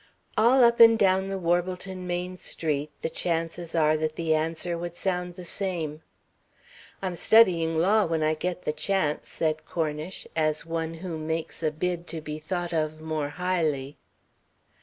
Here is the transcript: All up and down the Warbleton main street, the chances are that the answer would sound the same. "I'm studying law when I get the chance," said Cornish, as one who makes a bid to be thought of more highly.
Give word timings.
All 0.35 0.63
up 0.63 0.79
and 0.79 0.97
down 0.97 1.27
the 1.29 1.37
Warbleton 1.37 2.07
main 2.07 2.35
street, 2.35 2.89
the 3.03 3.09
chances 3.11 3.75
are 3.75 3.95
that 3.97 4.15
the 4.15 4.33
answer 4.33 4.75
would 4.75 4.95
sound 4.95 5.35
the 5.35 5.45
same. 5.45 6.01
"I'm 7.03 7.15
studying 7.15 7.77
law 7.77 8.05
when 8.05 8.23
I 8.23 8.33
get 8.33 8.63
the 8.63 8.73
chance," 8.73 9.29
said 9.29 9.63
Cornish, 9.63 10.25
as 10.35 10.65
one 10.65 10.95
who 11.05 11.19
makes 11.19 11.61
a 11.61 11.69
bid 11.69 12.07
to 12.07 12.19
be 12.19 12.39
thought 12.39 12.73
of 12.73 12.99
more 12.99 13.29
highly. 13.29 13.99